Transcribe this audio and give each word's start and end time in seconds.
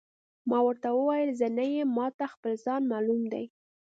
ما 0.49 0.59
ورته 0.67 0.87
وویل: 0.93 1.29
زه 1.39 1.47
نه 1.57 1.65
یم، 1.73 1.89
ما 1.97 2.07
ته 2.17 2.25
خپل 2.33 2.53
ځان 2.65 2.81
معلوم 2.91 3.21
دی. 3.33 3.45